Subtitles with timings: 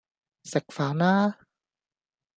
[0.51, 1.37] 食飯啦!